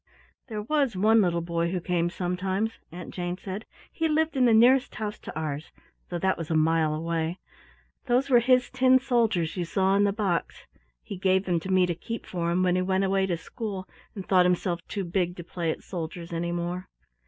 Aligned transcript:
"There 0.47 0.63
was 0.63 0.95
one 0.95 1.21
little 1.21 1.41
boy 1.43 1.71
who 1.71 1.79
came 1.79 2.09
sometimes," 2.09 2.79
Aunt 2.91 3.13
Jane 3.13 3.37
said. 3.37 3.65
"He 3.91 4.07
lived 4.07 4.35
in 4.35 4.45
the 4.45 4.51
nearest 4.53 4.95
house 4.95 5.19
to 5.19 5.39
ours, 5.39 5.71
though 6.09 6.17
that 6.17 6.39
was 6.39 6.49
a 6.49 6.55
mile 6.55 6.95
away. 6.95 7.37
Those 8.07 8.27
were 8.27 8.39
his 8.39 8.71
tin 8.71 8.97
soldiers 8.97 9.55
you 9.57 9.63
saw 9.63 9.95
in 9.95 10.03
the 10.05 10.11
box. 10.11 10.65
He 11.03 11.17
gave 11.17 11.45
them 11.45 11.59
to 11.59 11.71
me 11.71 11.85
to 11.85 11.93
keep 11.93 12.25
for 12.25 12.49
him 12.49 12.63
when 12.63 12.75
he 12.75 12.81
went 12.81 13.03
away 13.03 13.27
to 13.27 13.37
school, 13.37 13.87
and 14.15 14.27
thought 14.27 14.47
himself 14.47 14.79
too 14.87 15.03
big 15.03 15.37
to 15.37 15.43
play 15.43 15.69
at 15.69 15.83
soldiers 15.83 16.33
any 16.33 16.51
more." 16.51 16.87